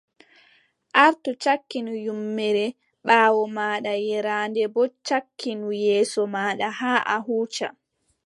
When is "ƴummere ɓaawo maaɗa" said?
2.05-3.91